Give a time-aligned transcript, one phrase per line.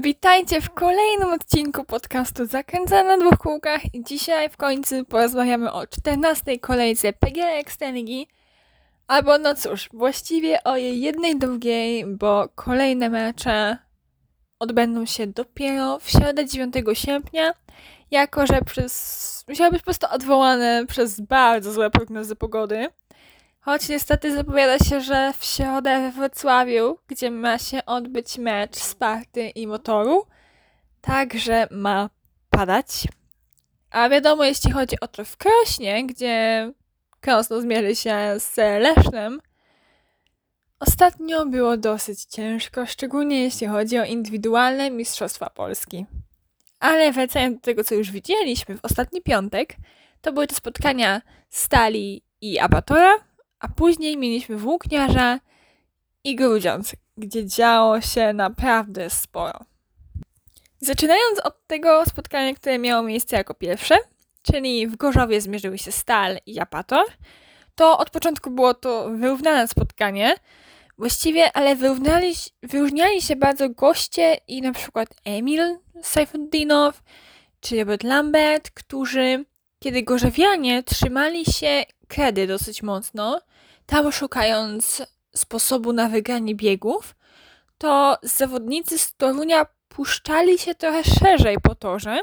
[0.00, 3.94] Witajcie w kolejnym odcinku podcastu Zakręcana na dwóch kółkach.
[3.94, 8.28] I dzisiaj w końcu porozmawiamy o 14 kolejce PGA Ekstraligi.
[9.06, 13.78] Albo no cóż, właściwie o jej jednej drugiej, bo kolejne mecze
[14.58, 17.54] odbędą się dopiero w środę 9 sierpnia,
[18.10, 22.88] jako że przez musiały być po prostu odwołane przez bardzo złe prognozy pogody.
[23.68, 29.48] Choć niestety zapowiada się, że w środę we Wrocławiu, gdzie ma się odbyć mecz Sparty
[29.48, 30.26] i Motoru,
[31.00, 32.10] także ma
[32.50, 32.86] padać.
[33.90, 36.72] A wiadomo, jeśli chodzi o to w Krośnie, gdzie
[37.20, 39.40] Krosno zmierzy się z Lesznem,
[40.80, 46.06] ostatnio było dosyć ciężko, szczególnie jeśli chodzi o indywidualne Mistrzostwa Polski.
[46.80, 49.76] Ale wracając do tego, co już widzieliśmy w ostatni piątek,
[50.20, 53.27] to były to spotkania Stali i Abatora,
[53.60, 55.40] a później mieliśmy Włókniarza
[56.24, 59.64] i Grudziądz, gdzie działo się naprawdę sporo.
[60.80, 63.96] Zaczynając od tego spotkania, które miało miejsce jako pierwsze,
[64.42, 67.04] czyli w Gorzowie zmierzyły się Stal i Apator,
[67.74, 70.34] to od początku było to wyrównane spotkanie,
[70.98, 77.02] właściwie, ale wyrównali, wyróżniali się bardzo goście i na przykład Emil Saifuddinow
[77.60, 79.44] czy Robert Lambert, którzy,
[79.78, 83.40] kiedy gorzowianie trzymali się kredy dosyć mocno,
[83.88, 85.02] tam szukając
[85.34, 87.14] sposobu na wygranie biegów,
[87.78, 92.20] to zawodnicy z Torunia puszczali się trochę szerzej po torze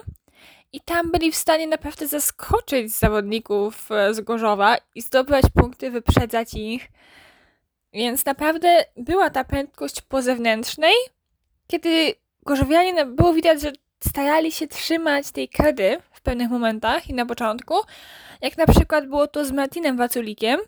[0.74, 6.54] i tam byli w stanie naprawdę zaskoczyć zawodników e, z Gorzowa i zdobywać punkty, wyprzedzać
[6.54, 6.88] ich.
[7.94, 10.94] Więc naprawdę była ta prędkość po zewnętrznej,
[11.68, 12.14] kiedy
[12.44, 13.72] Gorzowianie było widać, że
[14.10, 17.76] starali się trzymać tej kredy w pewnych momentach i na początku,
[18.42, 20.60] jak na przykład było to z Martinem Waculikiem,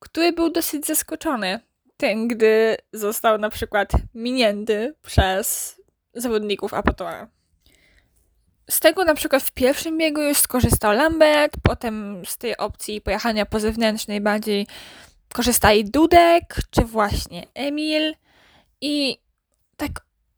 [0.00, 1.60] który był dosyć zaskoczony
[1.96, 5.76] tym, gdy został na przykład minięty przez
[6.14, 7.28] zawodników Apatora.
[8.70, 13.46] Z tego na przykład w pierwszym biegu już skorzystał Lambert, potem z tej opcji pojechania
[13.46, 14.66] po zewnętrznej bardziej
[15.32, 18.14] korzystali Dudek, czy właśnie Emil
[18.80, 19.18] i
[19.76, 19.90] tak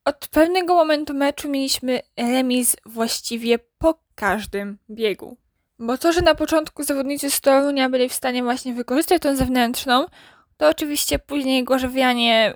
[0.04, 5.36] od pewnego momentu meczu mieliśmy remis właściwie po każdym biegu.
[5.82, 10.06] Bo to, że na początku zawodnicy z Torunia byli w stanie właśnie wykorzystać tą zewnętrzną,
[10.56, 12.54] to oczywiście później Gorzowianie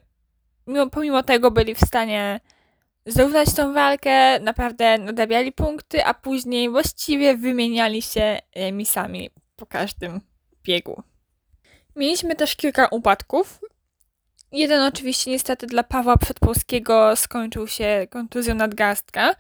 [0.66, 2.40] mimo, pomimo tego byli w stanie
[3.06, 10.20] zrównać tą walkę, naprawdę nadabiali punkty, a później właściwie wymieniali się remisami po każdym
[10.64, 11.02] biegu.
[11.96, 13.60] Mieliśmy też kilka upadków.
[14.52, 19.34] Jeden oczywiście niestety dla Pawła Przedpolskiego skończył się kontuzją nadgarstka,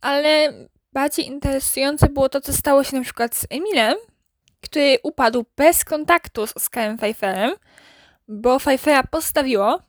[0.00, 0.52] ale
[0.98, 3.96] bardziej interesujące było to, co stało się na przykład z Emilem,
[4.60, 7.52] który upadł bez kontaktu z Oscarem Pfeifferem,
[8.28, 9.82] bo Pfeiffera postawiło,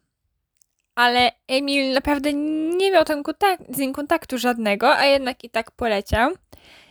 [0.95, 5.71] ale Emil naprawdę nie miał ten kontakt, z nim kontaktu żadnego, a jednak i tak
[5.71, 6.31] poleciał.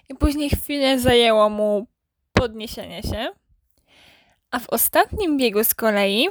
[0.08, 1.86] I później chwilę zajęło mu
[2.32, 3.28] podniesienie się.
[4.50, 6.28] A w ostatnim biegu z kolei,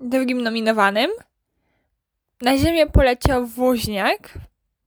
[0.00, 1.10] drugim nominowanym,
[2.42, 4.38] na ziemię poleciał woźniak,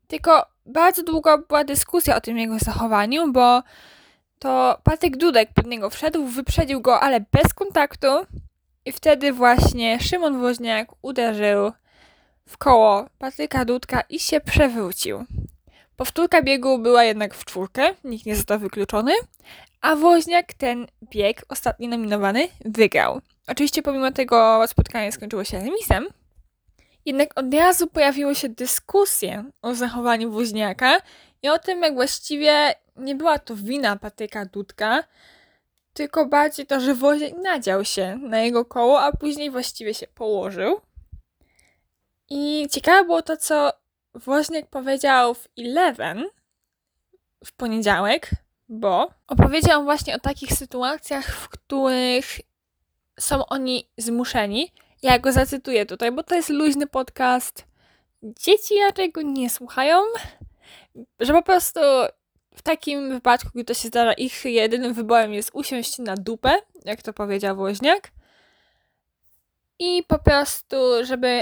[0.08, 3.64] tylko bardzo długo była dyskusja o tym jego zachowaniu, bo
[4.40, 8.08] to Patryk Dudek pod niego wszedł, wyprzedził go, ale bez kontaktu.
[8.86, 11.72] I wtedy właśnie Szymon Woźniak uderzył
[12.48, 15.26] w koło Patryka Dudka i się przewrócił.
[15.96, 19.12] Powtórka biegu była jednak w czwórkę, nikt nie został wykluczony,
[19.82, 23.22] a Woźniak ten bieg, ostatni nominowany, wygrał.
[23.48, 26.08] Oczywiście pomimo tego spotkanie skończyło się remisem,
[27.06, 31.02] jednak od razu pojawiły się dyskusje o zachowaniu woźniaka
[31.44, 35.04] i o tym, jak właściwie nie była to wina Patryka Dudka,
[35.94, 40.82] tylko bardziej to, że woźniak nadział się na jego koło, a później właściwie się położył.
[42.30, 43.72] I ciekawe było to, co
[44.14, 46.26] woźniak powiedział w Eleven
[47.46, 48.30] w poniedziałek,
[48.70, 52.26] bo opowiedział właśnie o takich sytuacjach, w których
[53.20, 57.66] są oni zmuszeni ja go zacytuję tutaj, bo to jest luźny podcast.
[58.24, 60.02] Dzieci raczej go nie słuchają,
[61.20, 61.80] że po prostu
[62.56, 66.54] w takim wypadku, gdy to się zdarza, ich jedynym wyborem jest usiąść na dupę,
[66.86, 68.12] jak to powiedział Woźniak.
[69.80, 71.42] I po prostu, żeby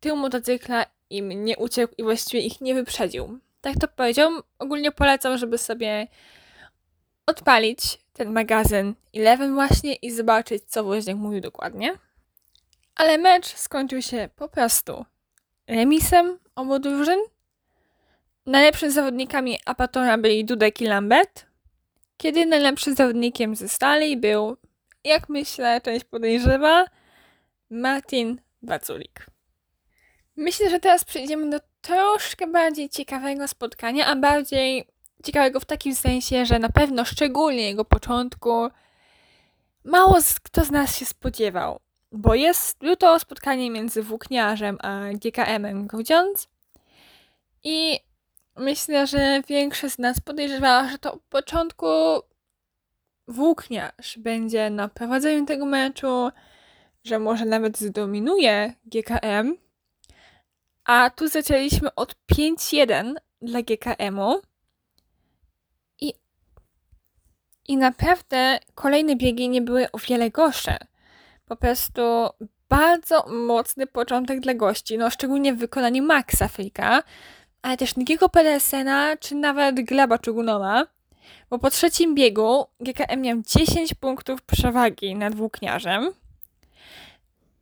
[0.00, 3.38] tył motocykla im nie uciekł i właściwie ich nie wyprzedził.
[3.60, 4.32] Tak to powiedział.
[4.58, 6.06] Ogólnie polecam, żeby sobie
[7.26, 11.98] odpalić ten magazyn Eleven właśnie i zobaczyć, co Woźniak mówił dokładnie.
[12.98, 15.04] Ale mecz skończył się po prostu
[15.66, 17.18] remisem obu drużyn.
[18.46, 21.46] Najlepszymi zawodnikami Apatora byli Dudek i Lambert,
[22.16, 24.56] kiedy najlepszym zawodnikiem ze Stali był,
[25.04, 26.84] jak myślę, część podejrzewa,
[27.70, 29.26] Martin Waculik.
[30.36, 34.88] Myślę, że teraz przejdziemy do troszkę bardziej ciekawego spotkania, a bardziej
[35.24, 38.68] ciekawego w takim sensie, że na pewno szczególnie jego początku
[39.84, 41.80] mało kto z nas się spodziewał,
[42.12, 46.48] bo jest, było to spotkanie między włókniarzem a GKM-em Grudziądz
[47.64, 48.00] i
[48.56, 51.86] myślę, że większość z nas podejrzewała, że to od początku
[53.28, 56.30] włókniarz będzie na prowadzeniu tego meczu,
[57.04, 59.56] że może nawet zdominuje GKM.
[60.84, 64.40] A tu zaczęliśmy od 5-1 dla GKM-u.
[66.00, 66.14] I,
[67.68, 70.78] I naprawdę kolejne biegi nie były o wiele gorsze.
[71.48, 72.02] Po prostu
[72.68, 77.02] bardzo mocny początek dla gości, no szczególnie w wykonaniu Maxa Frika,
[77.62, 80.86] ale też Nikiego Pedersena, czy nawet Gleba Czugunowa,
[81.50, 86.12] bo po trzecim biegu GKM miał 10 punktów przewagi nad włókniarzem.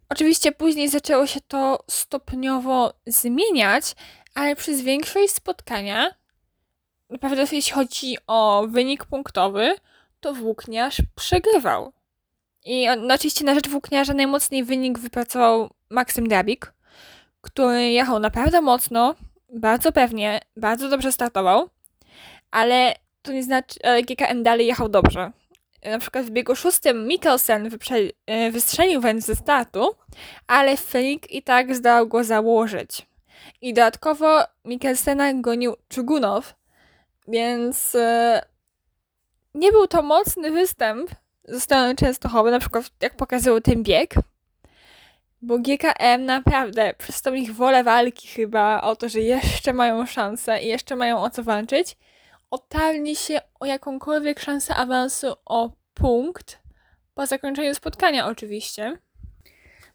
[0.08, 3.94] Oczywiście później zaczęło się to stopniowo zmieniać,
[4.34, 6.10] ale przez większość spotkania,
[7.10, 9.74] naprawdę jeśli chodzi o wynik punktowy,
[10.20, 11.92] to włókniarz przegrywał.
[12.66, 16.72] I on, oczywiście na rzecz włókniarza najmocniej wynik wypracował Maksym Dabik,
[17.40, 19.14] który jechał naprawdę mocno,
[19.52, 21.68] bardzo pewnie, bardzo dobrze startował,
[22.50, 25.32] ale to nie znaczy, że GKM dalej jechał dobrze.
[25.84, 27.70] Na przykład w biegu szóstym Mikkelsen
[28.26, 29.94] e, wystrzelił wręcz ze startu,
[30.46, 33.06] ale Flick i tak zdał go założyć.
[33.60, 36.54] I dodatkowo Mikkelsena gonił Czugunow,
[37.28, 38.42] więc e,
[39.54, 41.10] nie był to mocny występ
[41.48, 44.14] ze strony Częstochowy, na przykład jak pokazał ten bieg,
[45.42, 50.62] bo GKM naprawdę przez tą ich wolę walki chyba o to, że jeszcze mają szansę
[50.62, 51.96] i jeszcze mają o co walczyć,
[52.50, 56.58] otarli się o jakąkolwiek szansę awansu o punkt
[57.14, 58.98] po zakończeniu spotkania oczywiście.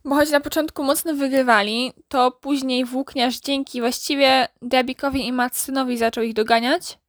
[0.06, 6.24] Bo choć na początku mocno wygrywali, to później włókniarz dzięki właściwie Debikowi i Matsunowi zaczął
[6.24, 7.00] ich doganiać.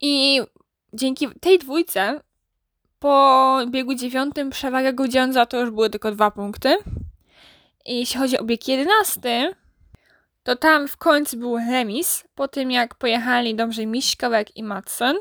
[0.00, 0.40] I
[0.92, 2.20] dzięki tej dwójce
[3.06, 6.76] po biegu dziewiątym przewaga Godziądza to już były tylko dwa punkty.
[7.84, 9.54] I jeśli chodzi o bieg jedenasty,
[10.42, 15.16] to tam w końcu był remis, po tym jak pojechali dobrze Miśkołek i Matson,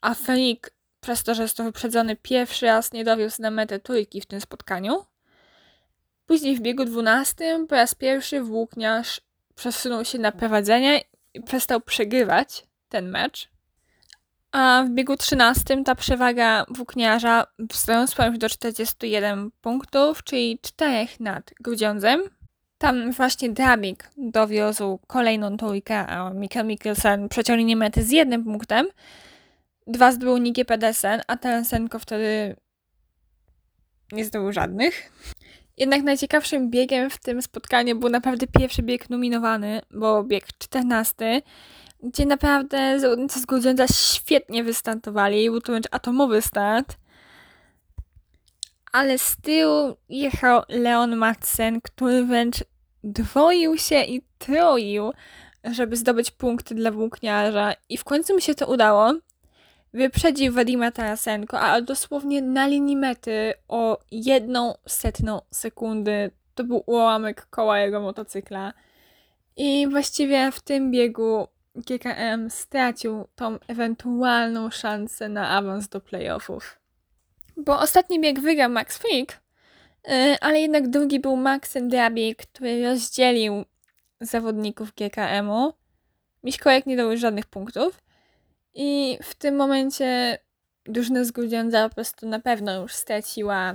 [0.00, 0.70] a Flick
[1.00, 5.04] przez to, że to wyprzedzony pierwszy raz nie dowiózł na metę trójki w tym spotkaniu.
[6.26, 9.20] Później w biegu dwunastym po raz pierwszy włókniarz
[9.54, 11.00] przesunął się na prowadzenie
[11.34, 13.48] i przestał przegrywać ten mecz.
[14.52, 21.50] A w biegu 13 ta przewaga włókniarza wzrosła już do 41 punktów, czyli 4 nad
[21.60, 22.22] Grudziądzem.
[22.78, 28.86] Tam właśnie Drabik dowiózł kolejną trójkę, a Mikael Mikkelsen przeciął linię mety z jednym punktem.
[29.86, 32.56] Dwa zdobył Nikie Pedersen, a Terensenko wtedy
[34.12, 35.12] nie zdobył żadnych.
[35.76, 41.42] Jednak najciekawszym biegiem w tym spotkaniu był naprawdę pierwszy bieg nominowany, bo bieg 14,
[42.02, 45.50] gdzie naprawdę zawodnicy z Grudziądza świetnie wystartowali.
[45.50, 46.96] Był to wręcz atomowy start.
[48.92, 52.56] Ale z tyłu jechał Leon Madsen, który wręcz
[53.04, 55.12] dwoił się i troił,
[55.64, 57.74] żeby zdobyć punkty dla włókniarza.
[57.88, 59.14] I w końcu mi się to udało.
[59.94, 66.30] Wyprzedził Wadima Tarasenko, a dosłownie na linii mety o jedną setną sekundy.
[66.54, 68.72] To był ułamek koła jego motocykla.
[69.56, 76.78] I właściwie w tym biegu GKM stracił tą ewentualną szansę na awans do playoffów.
[77.56, 83.64] Bo ostatni bieg wygrał Max Frick, y, ale jednak drugi był Max Drabi, który rozdzielił
[84.20, 85.72] zawodników GKM-u.
[86.44, 88.02] Miśkołek nie dał żadnych punktów.
[88.74, 90.38] I w tym momencie
[90.84, 91.32] drużyna z
[91.88, 93.74] po prostu na pewno już straciła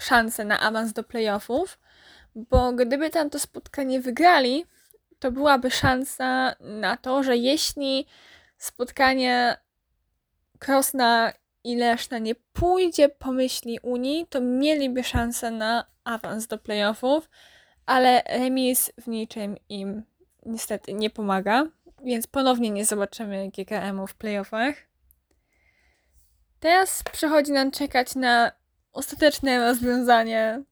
[0.00, 1.78] szansę na awans do playoffów,
[2.34, 4.66] bo gdyby tam to spotkanie wygrali,
[5.18, 8.06] to byłaby szansa na to, że jeśli
[8.58, 9.56] spotkanie
[10.58, 11.32] Krosna
[11.64, 17.30] i Leszna nie pójdzie po myśli Unii, to mieliby szansę na awans do playoffów,
[17.86, 20.02] ale remis w niczym im
[20.46, 21.66] niestety nie pomaga,
[22.04, 24.74] więc ponownie nie zobaczymy GKM-u w playoffach.
[26.60, 28.52] Teraz przychodzi nam czekać na
[28.92, 30.62] ostateczne rozwiązanie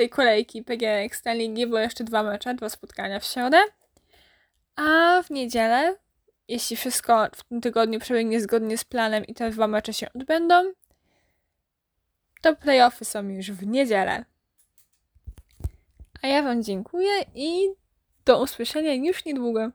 [0.00, 3.58] tej kolejki PG Ekstraligi, bo jeszcze dwa mecze, dwa spotkania w środę.
[4.76, 5.96] A w niedzielę,
[6.48, 10.72] jeśli wszystko w tym tygodniu przebiegnie zgodnie z planem i te dwa mecze się odbędą,
[12.42, 14.24] to playoffy są już w niedzielę.
[16.22, 17.68] A ja Wam dziękuję i
[18.24, 19.70] do usłyszenia już niedługo.